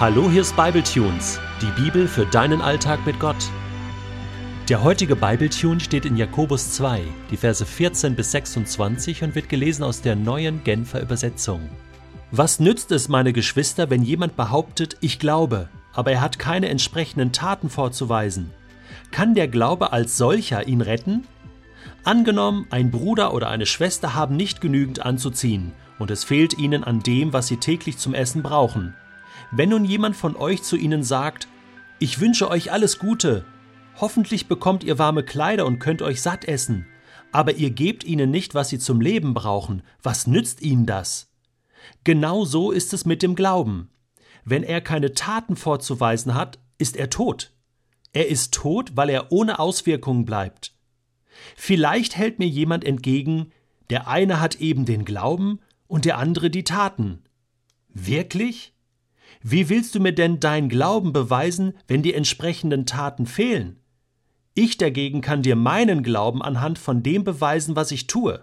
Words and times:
Hallo, 0.00 0.30
hier 0.30 0.40
ist 0.40 0.56
Bibletunes, 0.56 1.38
die 1.60 1.82
Bibel 1.82 2.08
für 2.08 2.24
deinen 2.24 2.62
Alltag 2.62 3.04
mit 3.04 3.20
Gott. 3.20 3.50
Der 4.70 4.82
heutige 4.82 5.14
Bibletune 5.14 5.78
steht 5.78 6.06
in 6.06 6.16
Jakobus 6.16 6.72
2, 6.72 7.02
die 7.30 7.36
Verse 7.36 7.66
14 7.66 8.16
bis 8.16 8.30
26 8.30 9.22
und 9.24 9.34
wird 9.34 9.50
gelesen 9.50 9.82
aus 9.82 10.00
der 10.00 10.16
neuen 10.16 10.64
Genfer 10.64 11.02
Übersetzung. 11.02 11.68
Was 12.30 12.60
nützt 12.60 12.92
es, 12.92 13.10
meine 13.10 13.34
Geschwister, 13.34 13.90
wenn 13.90 14.02
jemand 14.02 14.36
behauptet, 14.36 14.96
ich 15.02 15.18
glaube, 15.18 15.68
aber 15.92 16.12
er 16.12 16.22
hat 16.22 16.38
keine 16.38 16.70
entsprechenden 16.70 17.32
Taten 17.32 17.68
vorzuweisen? 17.68 18.52
Kann 19.10 19.34
der 19.34 19.48
Glaube 19.48 19.92
als 19.92 20.16
solcher 20.16 20.66
ihn 20.66 20.80
retten? 20.80 21.26
Angenommen, 22.04 22.66
ein 22.70 22.90
Bruder 22.90 23.34
oder 23.34 23.50
eine 23.50 23.66
Schwester 23.66 24.14
haben 24.14 24.34
nicht 24.34 24.62
genügend 24.62 25.04
anzuziehen 25.04 25.72
und 25.98 26.10
es 26.10 26.24
fehlt 26.24 26.56
ihnen 26.56 26.84
an 26.84 27.00
dem, 27.00 27.34
was 27.34 27.48
sie 27.48 27.58
täglich 27.58 27.98
zum 27.98 28.14
Essen 28.14 28.42
brauchen. 28.42 28.94
Wenn 29.52 29.70
nun 29.70 29.84
jemand 29.84 30.16
von 30.16 30.36
euch 30.36 30.62
zu 30.62 30.76
ihnen 30.76 31.02
sagt, 31.02 31.48
ich 31.98 32.20
wünsche 32.20 32.48
euch 32.48 32.70
alles 32.70 32.98
Gute, 32.98 33.44
hoffentlich 34.00 34.46
bekommt 34.46 34.84
ihr 34.84 34.98
warme 34.98 35.24
Kleider 35.24 35.66
und 35.66 35.80
könnt 35.80 36.02
euch 36.02 36.22
satt 36.22 36.44
essen, 36.44 36.86
aber 37.32 37.54
ihr 37.54 37.70
gebt 37.70 38.04
ihnen 38.04 38.30
nicht, 38.30 38.54
was 38.54 38.68
sie 38.68 38.78
zum 38.78 39.00
Leben 39.00 39.34
brauchen, 39.34 39.82
was 40.02 40.26
nützt 40.26 40.62
ihnen 40.62 40.86
das? 40.86 41.32
Genau 42.04 42.44
so 42.44 42.70
ist 42.70 42.92
es 42.92 43.04
mit 43.04 43.22
dem 43.22 43.34
Glauben. 43.34 43.90
Wenn 44.44 44.62
er 44.62 44.80
keine 44.80 45.14
Taten 45.14 45.56
vorzuweisen 45.56 46.34
hat, 46.34 46.58
ist 46.78 46.96
er 46.96 47.10
tot. 47.10 47.52
Er 48.12 48.28
ist 48.28 48.54
tot, 48.54 48.96
weil 48.96 49.10
er 49.10 49.32
ohne 49.32 49.58
Auswirkungen 49.58 50.24
bleibt. 50.24 50.74
Vielleicht 51.56 52.16
hält 52.16 52.38
mir 52.38 52.48
jemand 52.48 52.84
entgegen, 52.84 53.52
der 53.90 54.08
eine 54.08 54.40
hat 54.40 54.56
eben 54.56 54.84
den 54.84 55.04
Glauben 55.04 55.60
und 55.88 56.04
der 56.04 56.18
andere 56.18 56.50
die 56.50 56.64
Taten. 56.64 57.24
Wirklich? 57.88 58.74
Wie 59.42 59.68
willst 59.68 59.94
du 59.94 60.00
mir 60.00 60.12
denn 60.12 60.40
dein 60.40 60.68
Glauben 60.68 61.12
beweisen, 61.12 61.74
wenn 61.88 62.02
die 62.02 62.14
entsprechenden 62.14 62.86
Taten 62.86 63.26
fehlen? 63.26 63.80
Ich 64.54 64.76
dagegen 64.76 65.20
kann 65.20 65.42
dir 65.42 65.56
meinen 65.56 66.02
Glauben 66.02 66.42
anhand 66.42 66.78
von 66.78 67.02
dem 67.02 67.24
beweisen, 67.24 67.76
was 67.76 67.92
ich 67.92 68.06
tue. 68.06 68.42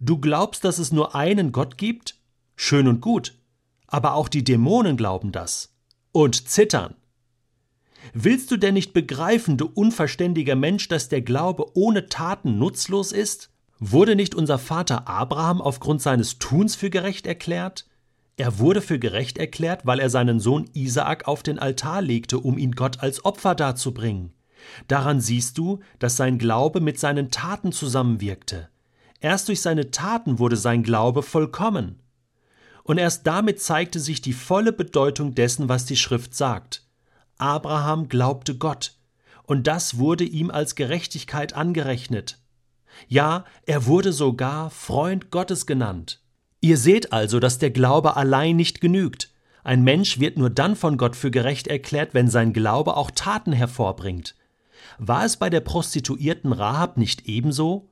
Du 0.00 0.18
glaubst, 0.18 0.64
dass 0.64 0.78
es 0.78 0.92
nur 0.92 1.14
einen 1.14 1.52
Gott 1.52 1.78
gibt? 1.78 2.16
Schön 2.56 2.88
und 2.88 3.00
gut. 3.00 3.34
Aber 3.86 4.14
auch 4.14 4.28
die 4.28 4.42
Dämonen 4.42 4.96
glauben 4.96 5.30
das. 5.30 5.74
Und 6.12 6.48
zittern. 6.48 6.94
Willst 8.12 8.50
du 8.50 8.56
denn 8.56 8.74
nicht 8.74 8.92
begreifen, 8.92 9.56
du 9.56 9.66
unverständiger 9.66 10.56
Mensch, 10.56 10.88
dass 10.88 11.08
der 11.08 11.22
Glaube 11.22 11.76
ohne 11.76 12.08
Taten 12.08 12.58
nutzlos 12.58 13.12
ist? 13.12 13.50
Wurde 13.78 14.16
nicht 14.16 14.34
unser 14.34 14.58
Vater 14.58 15.08
Abraham 15.08 15.60
aufgrund 15.60 16.02
seines 16.02 16.38
Tuns 16.38 16.74
für 16.76 16.90
gerecht 16.90 17.26
erklärt? 17.26 17.86
Er 18.36 18.58
wurde 18.58 18.80
für 18.80 18.98
gerecht 18.98 19.38
erklärt, 19.38 19.86
weil 19.86 20.00
er 20.00 20.10
seinen 20.10 20.40
Sohn 20.40 20.68
Isaak 20.74 21.28
auf 21.28 21.42
den 21.42 21.58
Altar 21.58 22.02
legte, 22.02 22.38
um 22.38 22.58
ihn 22.58 22.72
Gott 22.72 23.00
als 23.00 23.24
Opfer 23.24 23.54
darzubringen. 23.54 24.32
Daran 24.88 25.20
siehst 25.20 25.58
du, 25.58 25.80
dass 25.98 26.16
sein 26.16 26.38
Glaube 26.38 26.80
mit 26.80 26.98
seinen 26.98 27.30
Taten 27.30 27.70
zusammenwirkte. 27.70 28.68
Erst 29.20 29.48
durch 29.48 29.60
seine 29.60 29.90
Taten 29.90 30.38
wurde 30.38 30.56
sein 30.56 30.82
Glaube 30.82 31.22
vollkommen. 31.22 32.00
Und 32.82 32.98
erst 32.98 33.26
damit 33.26 33.62
zeigte 33.62 34.00
sich 34.00 34.20
die 34.20 34.32
volle 34.32 34.72
Bedeutung 34.72 35.34
dessen, 35.34 35.68
was 35.68 35.86
die 35.86 35.96
Schrift 35.96 36.34
sagt. 36.34 36.86
Abraham 37.38 38.08
glaubte 38.08 38.56
Gott, 38.56 38.96
und 39.44 39.66
das 39.66 39.98
wurde 39.98 40.24
ihm 40.24 40.50
als 40.50 40.74
Gerechtigkeit 40.74 41.54
angerechnet. 41.54 42.38
Ja, 43.08 43.44
er 43.66 43.86
wurde 43.86 44.12
sogar 44.12 44.70
Freund 44.70 45.30
Gottes 45.30 45.66
genannt. 45.66 46.23
Ihr 46.64 46.78
seht 46.78 47.12
also, 47.12 47.40
dass 47.40 47.58
der 47.58 47.70
Glaube 47.70 48.16
allein 48.16 48.56
nicht 48.56 48.80
genügt. 48.80 49.30
Ein 49.64 49.82
Mensch 49.82 50.18
wird 50.18 50.38
nur 50.38 50.48
dann 50.48 50.76
von 50.76 50.96
Gott 50.96 51.14
für 51.14 51.30
gerecht 51.30 51.66
erklärt, 51.66 52.14
wenn 52.14 52.28
sein 52.28 52.54
Glaube 52.54 52.96
auch 52.96 53.10
Taten 53.10 53.52
hervorbringt. 53.52 54.34
War 54.96 55.26
es 55.26 55.36
bei 55.36 55.50
der 55.50 55.60
Prostituierten 55.60 56.54
Rahab 56.54 56.96
nicht 56.96 57.28
ebenso? 57.28 57.90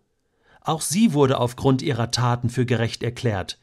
Auch 0.62 0.80
sie 0.80 1.12
wurde 1.12 1.38
aufgrund 1.38 1.82
ihrer 1.82 2.10
Taten 2.12 2.48
für 2.48 2.64
gerecht 2.64 3.02
erklärt, 3.02 3.58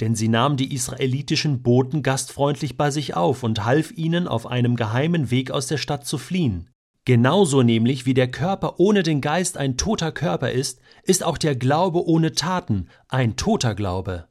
denn 0.00 0.14
sie 0.14 0.28
nahm 0.28 0.56
die 0.56 0.72
israelitischen 0.72 1.60
Boten 1.60 2.02
gastfreundlich 2.02 2.78
bei 2.78 2.90
sich 2.90 3.14
auf 3.14 3.42
und 3.42 3.66
half 3.66 3.92
ihnen, 3.92 4.26
auf 4.26 4.46
einem 4.46 4.76
geheimen 4.76 5.30
Weg 5.30 5.50
aus 5.50 5.66
der 5.66 5.76
Stadt 5.76 6.06
zu 6.06 6.16
fliehen. 6.16 6.70
Genauso 7.04 7.62
nämlich 7.62 8.06
wie 8.06 8.14
der 8.14 8.30
Körper 8.30 8.80
ohne 8.80 9.02
den 9.02 9.20
Geist 9.20 9.58
ein 9.58 9.76
toter 9.76 10.12
Körper 10.12 10.50
ist, 10.50 10.80
ist 11.04 11.22
auch 11.22 11.36
der 11.36 11.56
Glaube 11.56 12.08
ohne 12.08 12.32
Taten 12.32 12.88
ein 13.08 13.36
toter 13.36 13.74
Glaube. 13.74 14.28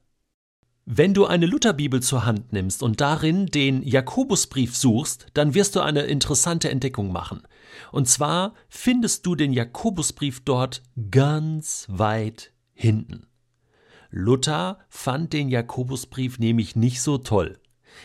Wenn 0.88 1.16
du 1.16 1.26
eine 1.26 1.48
Lutherbibel 1.48 2.04
zur 2.04 2.26
Hand 2.26 2.54
nimmst 2.54 2.84
und 2.84 3.02
darin 3.02 3.48
den 3.48 3.82
Jakobusbrief 3.82 4.78
suchst, 4.78 5.26
dann 5.34 5.56
wirst 5.56 5.76
du 5.76 5.80
eine 5.80 6.04
interessante 6.04 6.70
Entdeckung 6.70 7.12
machen. 7.12 7.42
Und 7.92 8.08
zwar 8.08 8.54
findest 8.70 9.26
du 9.26 9.34
den 9.34 9.52
Jakobusbrief 9.52 10.42
dort 10.46 10.84
ganz 11.10 11.88
weit 11.90 12.54
hinten. 12.74 13.26
Luther 14.12 14.78
fand 14.88 15.34
den 15.34 15.50
Jakobusbrief 15.50 16.38
nämlich 16.38 16.76
nicht 16.76 17.02
so 17.02 17.18
toll. 17.18 17.58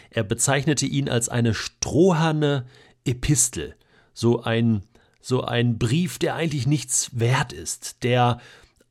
Er 0.08 0.24
bezeichnete 0.24 0.86
ihn 0.86 1.10
als 1.10 1.28
eine 1.28 1.52
stroherne 1.52 2.64
Epistel, 3.04 3.76
so 4.14 4.42
ein 4.42 4.86
so 5.20 5.42
ein 5.42 5.78
Brief, 5.78 6.18
der 6.18 6.34
eigentlich 6.34 6.66
nichts 6.66 7.10
wert 7.12 7.52
ist, 7.52 8.02
der 8.04 8.40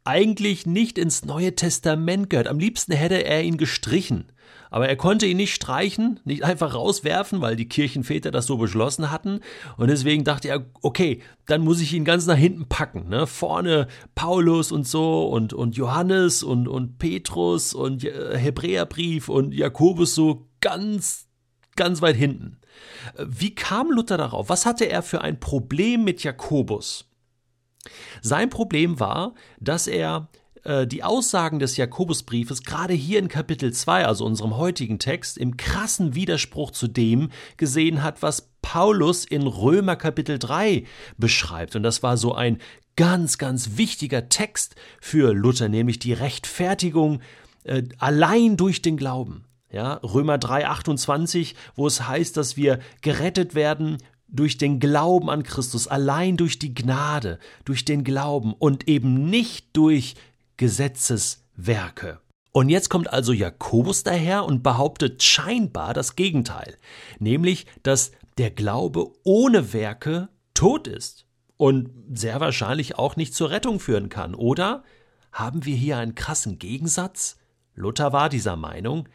eigentlich 0.09 0.65
nicht 0.65 0.97
ins 0.97 1.23
Neue 1.23 1.55
Testament 1.55 2.31
gehört. 2.31 2.47
Am 2.47 2.57
liebsten 2.57 2.93
hätte 2.93 3.23
er 3.23 3.43
ihn 3.43 3.57
gestrichen. 3.57 4.31
Aber 4.71 4.89
er 4.89 4.95
konnte 4.95 5.27
ihn 5.27 5.37
nicht 5.37 5.53
streichen, 5.53 6.19
nicht 6.23 6.43
einfach 6.43 6.73
rauswerfen, 6.73 7.41
weil 7.41 7.55
die 7.55 7.69
Kirchenväter 7.69 8.31
das 8.31 8.47
so 8.47 8.57
beschlossen 8.57 9.11
hatten. 9.11 9.39
Und 9.77 9.89
deswegen 9.89 10.23
dachte 10.23 10.47
er, 10.47 10.65
okay, 10.81 11.21
dann 11.45 11.61
muss 11.61 11.79
ich 11.79 11.93
ihn 11.93 12.05
ganz 12.05 12.25
nach 12.25 12.37
hinten 12.37 12.67
packen. 12.67 13.07
Ne? 13.09 13.27
Vorne 13.27 13.87
Paulus 14.15 14.71
und 14.71 14.87
so 14.87 15.27
und, 15.27 15.53
und 15.53 15.75
Johannes 15.75 16.41
und, 16.41 16.67
und 16.67 16.97
Petrus 16.97 17.75
und 17.75 18.03
äh, 18.03 18.35
Hebräerbrief 18.35 19.29
und 19.29 19.53
Jakobus 19.53 20.15
so 20.15 20.47
ganz, 20.59 21.27
ganz 21.75 22.01
weit 22.01 22.15
hinten. 22.15 22.57
Wie 23.23 23.53
kam 23.53 23.91
Luther 23.91 24.17
darauf? 24.17 24.49
Was 24.49 24.65
hatte 24.65 24.85
er 24.85 25.03
für 25.03 25.21
ein 25.21 25.39
Problem 25.39 26.03
mit 26.03 26.23
Jakobus? 26.23 27.08
Sein 28.21 28.49
Problem 28.49 28.99
war, 28.99 29.33
dass 29.59 29.87
er 29.87 30.29
äh, 30.63 30.87
die 30.87 31.03
Aussagen 31.03 31.59
des 31.59 31.77
Jakobusbriefes 31.77 32.63
gerade 32.63 32.93
hier 32.93 33.19
in 33.19 33.27
Kapitel 33.27 33.73
2, 33.73 34.05
also 34.05 34.25
unserem 34.25 34.57
heutigen 34.57 34.99
Text, 34.99 35.37
im 35.37 35.57
krassen 35.57 36.15
Widerspruch 36.15 36.71
zu 36.71 36.87
dem 36.87 37.29
gesehen 37.57 38.03
hat, 38.03 38.21
was 38.21 38.49
Paulus 38.61 39.25
in 39.25 39.47
Römer 39.47 39.95
Kapitel 39.95 40.37
3 40.39 40.85
beschreibt. 41.17 41.75
Und 41.75 41.83
das 41.83 42.03
war 42.03 42.17
so 42.17 42.35
ein 42.35 42.57
ganz, 42.95 43.37
ganz 43.37 43.77
wichtiger 43.77 44.27
Text 44.29 44.75
für 44.99 45.33
Luther, 45.33 45.69
nämlich 45.69 45.99
die 45.99 46.13
Rechtfertigung 46.13 47.21
äh, 47.63 47.83
allein 47.97 48.57
durch 48.57 48.81
den 48.81 48.97
Glauben. 48.97 49.45
Ja, 49.71 49.93
Römer 50.03 50.39
3, 50.39 50.67
28, 50.67 51.55
wo 51.75 51.85
es 51.85 52.07
heißt, 52.07 52.35
dass 52.35 52.57
wir 52.57 52.79
gerettet 53.01 53.53
werden 53.53 53.99
durch 54.31 54.57
den 54.57 54.79
Glauben 54.79 55.29
an 55.29 55.43
Christus, 55.43 55.87
allein 55.87 56.37
durch 56.37 56.59
die 56.59 56.73
Gnade, 56.73 57.39
durch 57.65 57.85
den 57.85 58.03
Glauben 58.03 58.53
und 58.53 58.87
eben 58.87 59.29
nicht 59.29 59.67
durch 59.73 60.15
Gesetzeswerke. 60.57 62.19
Und 62.51 62.69
jetzt 62.69 62.89
kommt 62.89 63.11
also 63.11 63.31
Jakobus 63.31 64.03
daher 64.03 64.45
und 64.45 64.63
behauptet 64.63 65.23
scheinbar 65.23 65.93
das 65.93 66.15
Gegenteil, 66.15 66.77
nämlich, 67.19 67.65
dass 67.83 68.11
der 68.37 68.51
Glaube 68.51 69.11
ohne 69.23 69.73
Werke 69.73 70.29
tot 70.53 70.87
ist 70.87 71.25
und 71.57 71.89
sehr 72.11 72.39
wahrscheinlich 72.39 72.97
auch 72.97 73.15
nicht 73.15 73.35
zur 73.35 73.51
Rettung 73.51 73.79
führen 73.79 74.09
kann. 74.09 74.33
Oder 74.33 74.83
haben 75.31 75.65
wir 75.65 75.75
hier 75.75 75.97
einen 75.97 76.15
krassen 76.15 76.57
Gegensatz? 76.57 77.37
Luther 77.75 78.13
war 78.13 78.29
dieser 78.29 78.55
Meinung, 78.55 79.07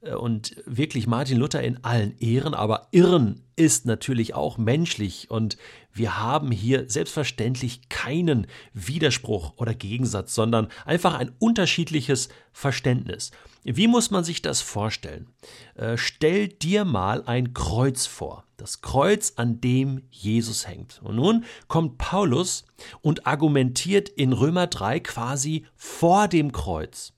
und 0.00 0.54
wirklich 0.64 1.06
Martin 1.06 1.38
Luther 1.38 1.62
in 1.62 1.82
allen 1.84 2.16
Ehren, 2.18 2.54
aber 2.54 2.88
Irren 2.92 3.42
ist 3.56 3.84
natürlich 3.86 4.34
auch 4.34 4.56
menschlich 4.56 5.30
und 5.30 5.58
wir 5.92 6.18
haben 6.18 6.52
hier 6.52 6.88
selbstverständlich 6.88 7.88
keinen 7.88 8.46
Widerspruch 8.72 9.54
oder 9.56 9.74
Gegensatz, 9.74 10.34
sondern 10.34 10.68
einfach 10.84 11.14
ein 11.14 11.32
unterschiedliches 11.40 12.28
Verständnis. 12.52 13.32
Wie 13.64 13.88
muss 13.88 14.12
man 14.12 14.22
sich 14.22 14.40
das 14.40 14.60
vorstellen? 14.60 15.26
Äh, 15.74 15.96
stell 15.96 16.46
dir 16.46 16.84
mal 16.84 17.24
ein 17.26 17.52
Kreuz 17.52 18.06
vor, 18.06 18.44
das 18.56 18.80
Kreuz, 18.80 19.32
an 19.36 19.60
dem 19.60 20.02
Jesus 20.10 20.68
hängt. 20.68 21.00
Und 21.02 21.16
nun 21.16 21.44
kommt 21.66 21.98
Paulus 21.98 22.64
und 23.00 23.26
argumentiert 23.26 24.08
in 24.08 24.32
Römer 24.32 24.68
3 24.68 25.00
quasi 25.00 25.66
vor 25.74 26.28
dem 26.28 26.52
Kreuz 26.52 27.12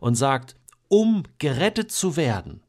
und 0.00 0.14
sagt, 0.14 0.56
um 0.88 1.24
gerettet 1.38 1.92
zu 1.92 2.16
werden, 2.16 2.62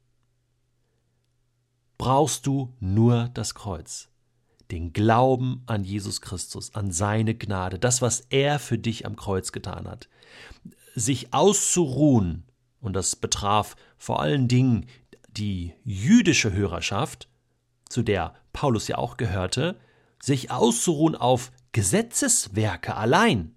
brauchst 1.98 2.46
du 2.46 2.74
nur 2.80 3.30
das 3.34 3.56
Kreuz. 3.56 4.10
Den 4.72 4.94
Glauben 4.94 5.64
an 5.66 5.84
Jesus 5.84 6.22
Christus, 6.22 6.76
an 6.76 6.92
seine 6.92 7.34
Gnade, 7.34 7.80
das, 7.80 8.02
was 8.02 8.22
er 8.30 8.60
für 8.60 8.78
dich 8.78 9.06
am 9.06 9.16
Kreuz 9.16 9.52
getan 9.52 9.88
hat. 9.88 10.10
Sich 10.96 11.34
auszuruhen, 11.34 12.46
und 12.80 12.94
das 12.94 13.16
betraf 13.16 13.76
vor 13.98 14.22
allen 14.22 14.48
Dingen 14.48 14.86
die 15.30 15.74
jüdische 15.84 16.52
Hörerschaft, 16.54 17.30
zu 17.90 18.04
der 18.04 18.36
Paulus 18.54 18.88
ja 18.88 18.98
auch 18.98 19.18
gehörte, 19.18 19.76
sich 20.22 20.52
auszuruhen 20.52 21.16
auf 21.16 21.52
Gesetzeswerke 21.72 22.96
allein 22.96 23.56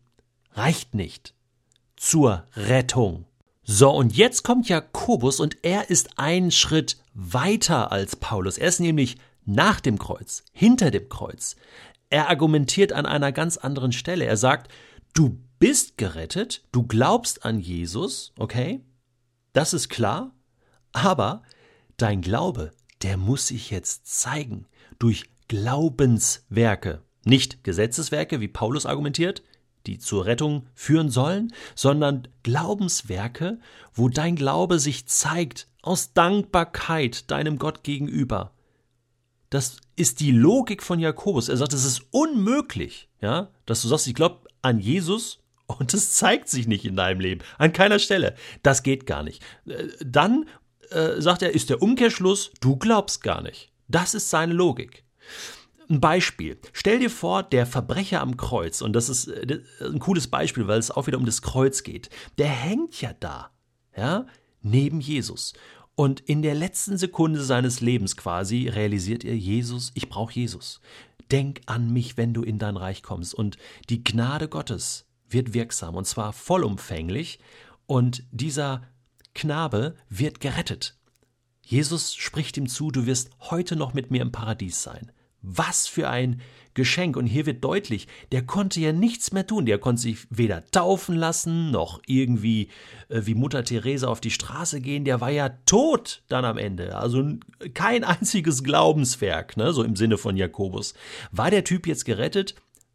reicht 0.52 0.94
nicht 0.94 1.34
zur 1.96 2.46
Rettung. 2.54 3.26
So, 3.74 3.88
und 3.88 4.14
jetzt 4.14 4.42
kommt 4.42 4.68
Jakobus 4.68 5.40
und 5.40 5.56
er 5.64 5.88
ist 5.88 6.18
einen 6.18 6.50
Schritt 6.50 6.98
weiter 7.14 7.90
als 7.90 8.16
Paulus. 8.16 8.58
Er 8.58 8.68
ist 8.68 8.80
nämlich 8.80 9.16
nach 9.46 9.80
dem 9.80 9.98
Kreuz, 9.98 10.44
hinter 10.52 10.90
dem 10.90 11.08
Kreuz. 11.08 11.56
Er 12.10 12.28
argumentiert 12.28 12.92
an 12.92 13.06
einer 13.06 13.32
ganz 13.32 13.56
anderen 13.56 13.92
Stelle. 13.92 14.26
Er 14.26 14.36
sagt, 14.36 14.70
du 15.14 15.38
bist 15.58 15.96
gerettet, 15.96 16.68
du 16.70 16.86
glaubst 16.86 17.46
an 17.46 17.60
Jesus, 17.60 18.34
okay? 18.38 18.84
Das 19.54 19.72
ist 19.72 19.88
klar, 19.88 20.34
aber 20.92 21.42
dein 21.96 22.20
Glaube, 22.20 22.72
der 23.00 23.16
muss 23.16 23.46
sich 23.46 23.70
jetzt 23.70 24.06
zeigen 24.06 24.66
durch 24.98 25.30
Glaubenswerke, 25.48 27.00
nicht 27.24 27.64
Gesetzeswerke, 27.64 28.38
wie 28.42 28.48
Paulus 28.48 28.84
argumentiert, 28.84 29.42
die 29.86 29.98
zur 29.98 30.26
Rettung 30.26 30.66
führen 30.74 31.10
sollen, 31.10 31.52
sondern 31.74 32.28
Glaubenswerke, 32.42 33.58
wo 33.92 34.08
dein 34.08 34.36
Glaube 34.36 34.78
sich 34.78 35.06
zeigt 35.06 35.68
aus 35.82 36.12
Dankbarkeit 36.12 37.30
deinem 37.30 37.58
Gott 37.58 37.82
gegenüber. 37.82 38.52
Das 39.50 39.76
ist 39.96 40.20
die 40.20 40.30
Logik 40.30 40.82
von 40.82 40.98
Jakobus. 40.98 41.48
Er 41.48 41.56
sagt, 41.56 41.74
es 41.74 41.84
ist 41.84 42.02
unmöglich, 42.10 43.08
ja, 43.20 43.50
dass 43.66 43.82
du 43.82 43.88
sagst, 43.88 44.06
ich 44.06 44.14
glaube 44.14 44.48
an 44.62 44.78
Jesus 44.78 45.40
und 45.66 45.92
es 45.92 46.14
zeigt 46.14 46.48
sich 46.48 46.66
nicht 46.66 46.84
in 46.84 46.96
deinem 46.96 47.20
Leben, 47.20 47.42
an 47.58 47.72
keiner 47.72 47.98
Stelle. 47.98 48.34
Das 48.62 48.82
geht 48.82 49.06
gar 49.06 49.22
nicht. 49.22 49.42
Äh, 49.66 49.88
dann 50.04 50.46
äh, 50.90 51.20
sagt 51.20 51.42
er, 51.42 51.54
ist 51.54 51.70
der 51.70 51.82
Umkehrschluss, 51.82 52.52
du 52.60 52.76
glaubst 52.76 53.22
gar 53.22 53.42
nicht. 53.42 53.72
Das 53.88 54.14
ist 54.14 54.30
seine 54.30 54.54
Logik. 54.54 55.04
Ein 55.88 56.00
Beispiel. 56.00 56.58
Stell 56.72 56.98
dir 56.98 57.10
vor, 57.10 57.42
der 57.42 57.66
Verbrecher 57.66 58.20
am 58.20 58.36
Kreuz, 58.36 58.82
und 58.82 58.92
das 58.92 59.08
ist 59.08 59.28
äh, 59.28 59.60
ein 59.80 59.98
cooles 59.98 60.28
Beispiel, 60.28 60.66
weil 60.66 60.78
es 60.78 60.90
auch 60.90 61.06
wieder 61.06 61.18
um 61.18 61.26
das 61.26 61.42
Kreuz 61.42 61.82
geht, 61.82 62.10
der 62.38 62.48
hängt 62.48 63.00
ja 63.00 63.12
da, 63.18 63.50
ja, 63.96 64.26
neben 64.60 65.00
Jesus. 65.00 65.54
Und 65.94 66.20
in 66.20 66.42
der 66.42 66.54
letzten 66.54 66.96
Sekunde 66.96 67.42
seines 67.42 67.80
Lebens 67.80 68.16
quasi 68.16 68.68
realisiert 68.68 69.24
er, 69.24 69.36
Jesus, 69.36 69.92
ich 69.94 70.08
brauche 70.08 70.32
Jesus. 70.32 70.80
Denk 71.30 71.60
an 71.66 71.92
mich, 71.92 72.16
wenn 72.16 72.34
du 72.34 72.42
in 72.42 72.58
dein 72.58 72.76
Reich 72.76 73.02
kommst. 73.02 73.34
Und 73.34 73.58
die 73.88 74.02
Gnade 74.02 74.48
Gottes 74.48 75.06
wird 75.28 75.54
wirksam, 75.54 75.96
und 75.96 76.06
zwar 76.06 76.32
vollumfänglich. 76.32 77.40
Und 77.86 78.24
dieser 78.30 78.82
Knabe 79.34 79.96
wird 80.08 80.40
gerettet. 80.40 80.96
Jesus 81.64 82.14
spricht 82.14 82.56
ihm 82.56 82.68
zu, 82.68 82.90
du 82.90 83.06
wirst 83.06 83.30
heute 83.38 83.76
noch 83.76 83.94
mit 83.94 84.10
mir 84.10 84.22
im 84.22 84.32
Paradies 84.32 84.82
sein. 84.82 85.12
Was 85.42 85.86
für 85.86 86.08
ein 86.08 86.40
Geschenk. 86.74 87.16
Und 87.16 87.26
hier 87.26 87.46
wird 87.46 87.62
deutlich, 87.62 88.08
der 88.30 88.42
konnte 88.42 88.80
ja 88.80 88.92
nichts 88.92 89.32
mehr 89.32 89.46
tun. 89.46 89.66
Der 89.66 89.78
konnte 89.78 90.02
sich 90.02 90.26
weder 90.30 90.64
taufen 90.70 91.16
lassen, 91.16 91.70
noch 91.70 92.00
irgendwie 92.06 92.68
äh, 93.08 93.22
wie 93.24 93.34
Mutter 93.34 93.64
Therese 93.64 94.08
auf 94.08 94.20
die 94.20 94.30
Straße 94.30 94.80
gehen. 94.80 95.04
Der 95.04 95.20
war 95.20 95.30
ja 95.30 95.50
tot 95.66 96.22
dann 96.28 96.44
am 96.44 96.58
Ende. 96.58 96.96
Also 96.96 97.24
kein 97.74 98.04
einziges 98.04 98.64
Glaubenswerk, 98.64 99.56
ne, 99.56 99.72
so 99.72 99.82
im 99.82 99.96
Sinne 99.96 100.18
von 100.18 100.36
Jakobus. 100.36 100.94
War 101.30 101.50
der 101.50 101.64
Typ 101.64 101.86
jetzt 101.86 102.04
gerettet? 102.04 102.54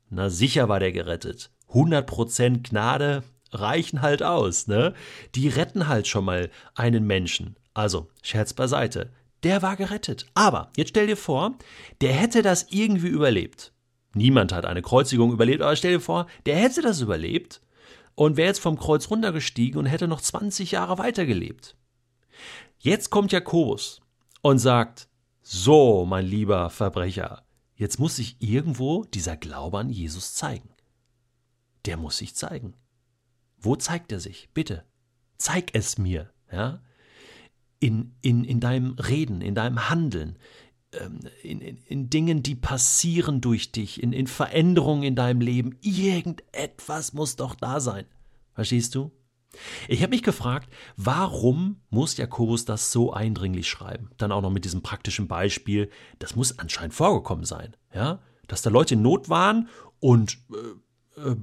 Na 0.10 0.30
sicher 0.30 0.70
war 0.70 0.80
der 0.80 0.92
gerettet. 0.92 1.52
100% 1.70 2.70
Gnade 2.70 3.24
reichen 3.52 4.02
halt 4.02 4.24
aus, 4.24 4.68
ne? 4.68 4.94
Die 5.36 5.50
retten 5.50 5.88
halt 5.88 6.08
schon 6.08 6.26
mal 6.26 6.50
einen 6.76 7.06
Menschen. 7.06 7.58
Also, 7.74 8.08
Scherz 8.22 8.54
beiseite 8.54 9.12
der 9.48 9.62
war 9.62 9.78
gerettet. 9.78 10.26
Aber 10.34 10.72
jetzt 10.76 10.90
stell 10.90 11.08
dir 11.08 11.16
vor, 11.16 11.56
der 12.02 12.12
hätte 12.12 12.42
das 12.42 12.68
irgendwie 12.70 13.08
überlebt. 13.08 13.72
Niemand 14.14 14.52
hat 14.52 14.66
eine 14.66 14.82
Kreuzigung 14.82 15.32
überlebt, 15.32 15.62
aber 15.62 15.74
stell 15.78 15.94
dir 15.94 16.02
vor, 16.02 16.28
der 16.46 16.58
hätte 16.58 16.82
das 16.82 17.00
überlebt 17.00 17.62
und 18.16 18.36
wäre 18.36 18.50
jetzt 18.50 18.60
vom 18.60 18.78
Kreuz 18.78 19.10
runtergestiegen 19.10 19.80
und 19.80 19.86
hätte 19.86 20.10
noch 20.10 20.20
20 20.20 20.72
Jahre 20.72 20.98
weitergelebt. 20.98 21.78
Jetzt 22.78 23.10
kommt 23.10 23.32
Jakobus 23.32 24.02
und 24.42 24.60
sagt, 24.60 25.08
so, 25.42 26.06
mein 26.06 26.26
lieber 26.26 26.70
Verbrecher, 26.70 27.46
jetzt 27.76 28.00
muss 28.00 28.18
sich 28.18 28.36
irgendwo 28.42 29.06
dieser 29.06 29.38
Glaube 29.38 29.80
an 29.80 29.90
Jesus 29.90 30.34
zeigen. 30.34 30.72
Der 31.86 31.96
muss 31.96 32.18
sich 32.18 32.36
zeigen. 32.36 32.74
Wo 33.58 33.78
zeigt 33.78 34.12
er 34.12 34.20
sich? 34.20 34.50
Bitte, 34.54 34.84
zeig 35.38 35.70
es 35.74 35.98
mir. 35.98 36.34
Ja? 36.52 36.82
In, 37.80 38.16
in, 38.22 38.44
in 38.44 38.60
deinem 38.60 38.94
Reden, 38.94 39.42
in 39.42 39.56
deinem 39.56 39.90
Handeln, 39.90 40.38
ähm, 40.94 41.20
in, 41.44 41.62
in, 41.62 41.78
in 41.78 42.10
Dingen, 42.10 42.44
die 42.44 42.56
passieren 42.56 43.42
durch 43.42 43.72
dich, 43.72 44.02
in, 44.02 44.14
in 44.14 44.28
Veränderungen 44.28 45.04
in 45.04 45.16
deinem 45.16 45.42
Leben. 45.42 45.78
Irgendetwas 45.82 47.14
muss 47.14 47.36
doch 47.36 47.56
da 47.56 47.80
sein. 47.80 48.06
Verstehst 48.54 48.96
du? 48.96 49.12
Ich 49.88 50.02
habe 50.02 50.12
mich 50.12 50.24
gefragt, 50.24 50.70
warum 50.96 51.82
muss 51.90 52.18
Jakobus 52.18 52.66
das 52.66 52.92
so 52.92 53.12
eindringlich 53.14 53.68
schreiben? 53.68 54.10
Dann 54.18 54.32
auch 54.32 54.42
noch 54.42 54.52
mit 54.52 54.66
diesem 54.66 54.82
praktischen 54.82 55.28
Beispiel. 55.28 55.90
Das 56.20 56.36
muss 56.36 56.60
anscheinend 56.60 56.94
vorgekommen 56.94 57.46
sein, 57.46 57.76
ja, 57.94 58.20
dass 58.48 58.62
da 58.62 58.70
Leute 58.70 58.94
in 58.96 59.02
Not 59.02 59.30
waren 59.30 59.70
und 60.00 60.38
äh, 61.18 61.30
äh 61.30 61.36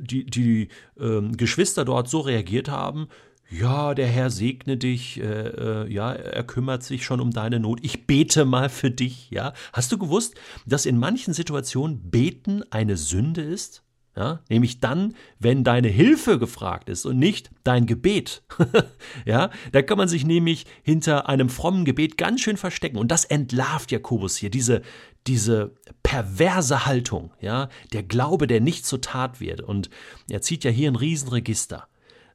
die, 0.00 0.26
die 0.26 0.68
äh, 0.98 1.20
Geschwister 1.36 1.84
dort 1.84 2.08
so 2.08 2.20
reagiert 2.20 2.68
haben, 2.68 3.08
ja, 3.50 3.94
der 3.94 4.06
Herr 4.06 4.30
segne 4.30 4.76
dich, 4.76 5.20
äh, 5.20 5.24
äh, 5.24 5.92
ja, 5.92 6.12
er 6.12 6.44
kümmert 6.44 6.84
sich 6.84 7.04
schon 7.04 7.20
um 7.20 7.32
deine 7.32 7.58
Not. 7.58 7.80
Ich 7.82 8.06
bete 8.06 8.44
mal 8.44 8.68
für 8.68 8.90
dich, 8.90 9.28
ja. 9.30 9.52
Hast 9.72 9.90
du 9.90 9.98
gewusst, 9.98 10.34
dass 10.66 10.86
in 10.86 10.98
manchen 10.98 11.34
Situationen 11.34 12.10
Beten 12.10 12.62
eine 12.70 12.96
Sünde 12.96 13.42
ist? 13.42 13.82
Ja, 14.16 14.40
nämlich 14.48 14.80
dann, 14.80 15.14
wenn 15.38 15.62
deine 15.62 15.88
Hilfe 15.88 16.38
gefragt 16.38 16.88
ist 16.88 17.06
und 17.06 17.18
nicht 17.18 17.50
dein 17.62 17.86
Gebet. 17.86 18.42
ja, 19.24 19.50
da 19.70 19.82
kann 19.82 19.98
man 19.98 20.08
sich 20.08 20.24
nämlich 20.24 20.66
hinter 20.82 21.28
einem 21.28 21.48
frommen 21.48 21.84
Gebet 21.84 22.18
ganz 22.18 22.40
schön 22.40 22.56
verstecken. 22.56 22.98
Und 22.98 23.10
das 23.10 23.24
entlarvt 23.24 23.92
Jakobus 23.92 24.36
hier, 24.36 24.50
diese, 24.50 24.82
diese 25.28 25.74
perverse 26.02 26.86
Haltung, 26.86 27.32
ja, 27.40 27.68
der 27.92 28.02
Glaube, 28.02 28.48
der 28.48 28.60
nicht 28.60 28.84
zur 28.84 29.00
Tat 29.00 29.40
wird. 29.40 29.60
Und 29.60 29.90
er 30.28 30.42
zieht 30.42 30.64
ja 30.64 30.72
hier 30.72 30.90
ein 30.90 30.96
Riesenregister. 30.96 31.86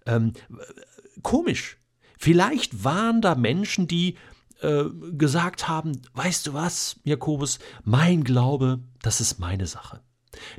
Ähm, 0.05 0.31
komisch. 1.21 1.77
Vielleicht 2.17 2.83
waren 2.83 3.21
da 3.21 3.35
Menschen, 3.35 3.87
die 3.87 4.15
äh, 4.61 4.85
gesagt 5.11 5.67
haben, 5.67 6.01
weißt 6.13 6.47
du 6.47 6.53
was, 6.53 6.99
Jakobus, 7.03 7.59
mein 7.83 8.23
Glaube, 8.23 8.79
das 9.01 9.21
ist 9.21 9.39
meine 9.39 9.67
Sache. 9.67 10.01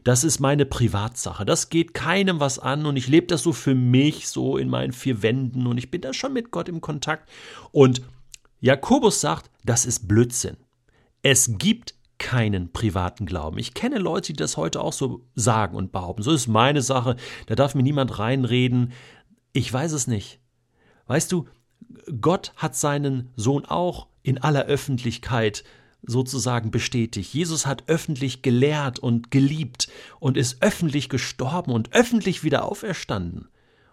Das 0.05 0.25
ist 0.25 0.41
meine 0.41 0.67
Privatsache. 0.67 1.45
Das 1.45 1.69
geht 1.69 1.95
keinem 1.95 2.41
was 2.41 2.59
an 2.59 2.87
und 2.87 2.97
ich 2.97 3.09
lebe 3.09 3.27
das 3.27 3.43
so 3.43 3.53
für 3.53 3.75
mich, 3.75 4.29
so 4.29 4.57
in 4.57 4.69
meinen 4.69 4.93
vier 4.93 5.23
Wänden 5.23 5.67
und 5.67 5.79
ich 5.79 5.91
bin 5.91 6.01
da 6.01 6.13
schon 6.13 6.33
mit 6.33 6.51
Gott 6.51 6.69
im 6.69 6.81
Kontakt. 6.81 7.29
Und 7.73 8.03
Jakobus 8.61 9.21
sagt, 9.21 9.51
das 9.65 9.85
ist 9.85 10.09
Blödsinn. 10.09 10.57
Es 11.23 11.59
gibt 11.59 11.95
keinen 12.19 12.73
privaten 12.73 13.27
Glauben. 13.27 13.59
Ich 13.59 13.75
kenne 13.75 13.99
Leute, 13.99 14.33
die 14.33 14.37
das 14.39 14.57
heute 14.57 14.81
auch 14.81 14.93
so 14.93 15.27
sagen 15.35 15.77
und 15.77 15.93
behaupten. 15.93 16.23
So 16.23 16.33
ist 16.33 16.47
meine 16.47 16.81
Sache, 16.81 17.17
da 17.47 17.55
darf 17.55 17.75
mir 17.75 17.83
niemand 17.83 18.19
reinreden. 18.19 18.93
Ich 19.53 19.71
weiß 19.71 19.93
es 19.93 20.07
nicht. 20.07 20.41
Weißt 21.07 21.31
du, 21.33 21.47
Gott 22.21 22.53
hat 22.57 22.77
seinen 22.77 23.31
Sohn 23.37 23.65
auch 23.65 24.07
in 24.23 24.39
aller 24.39 24.65
Öffentlichkeit 24.65 25.65
sozusagen 26.03 26.71
bestätigt. 26.71 27.35
Jesus 27.35 27.67
hat 27.67 27.85
öffentlich 27.89 28.43
gelehrt 28.43 28.99
und 28.99 29.31
geliebt 29.31 29.89
und 30.21 30.37
ist 30.37 30.63
öffentlich 30.63 31.09
gestorben 31.09 31.73
und 31.73 31.93
öffentlich 31.93 32.45
wieder 32.45 32.65
auferstanden. 32.65 33.49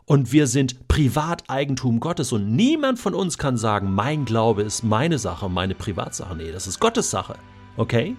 Und 0.05 0.31
wir 0.31 0.47
sind 0.47 0.87
Privateigentum 0.87 1.99
Gottes 1.99 2.33
und 2.33 2.55
niemand 2.55 2.99
von 2.99 3.13
uns 3.13 3.37
kann 3.37 3.57
sagen, 3.57 3.93
mein 3.93 4.25
Glaube 4.25 4.63
ist 4.63 4.83
meine 4.83 5.17
Sache, 5.17 5.49
meine 5.49 5.75
Privatsache. 5.75 6.35
Nee, 6.35 6.51
das 6.51 6.67
ist 6.67 6.79
Gottes 6.79 7.09
Sache. 7.09 7.35
Okay? 7.77 8.15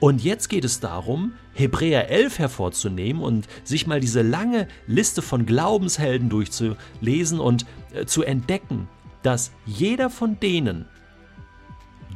Und 0.00 0.22
jetzt 0.22 0.48
geht 0.48 0.64
es 0.64 0.80
darum, 0.80 1.34
Hebräer 1.54 2.10
11 2.10 2.38
hervorzunehmen 2.38 3.22
und 3.22 3.46
sich 3.62 3.86
mal 3.86 4.00
diese 4.00 4.22
lange 4.22 4.68
Liste 4.86 5.22
von 5.22 5.46
Glaubenshelden 5.46 6.28
durchzulesen 6.28 7.40
und 7.40 7.64
äh, 7.92 8.04
zu 8.04 8.22
entdecken, 8.22 8.88
dass 9.22 9.52
jeder 9.64 10.10
von 10.10 10.38
denen 10.40 10.86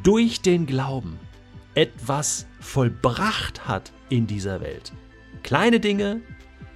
durch 0.03 0.43
den 0.43 0.67
Glauben 0.67 1.19
etwas 1.75 2.47
vollbracht 2.61 3.69
hat 3.69 3.93
in 4.09 4.27
dieser 4.27 4.61
Welt. 4.61 4.93
Kleine 5.43 5.81
Dinge, 5.81 6.21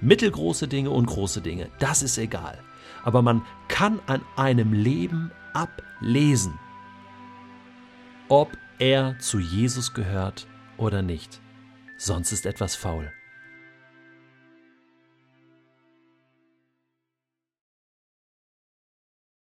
mittelgroße 0.01 0.67
Dinge 0.67 0.89
und 0.89 1.05
große 1.05 1.41
Dinge, 1.41 1.69
das 1.79 2.01
ist 2.01 2.17
egal. 2.17 2.57
Aber 3.03 3.21
man 3.21 3.43
kann 3.67 3.99
an 4.07 4.21
einem 4.37 4.71
Leben 4.71 5.31
ablesen, 5.53 6.53
ob 8.29 8.57
er 8.79 9.17
zu 9.19 9.39
Jesus 9.39 9.93
gehört 9.93 10.47
oder 10.83 11.01
nicht. 11.01 11.41
Sonst 11.97 12.31
ist 12.31 12.45
etwas 12.45 12.75
faul. 12.75 13.11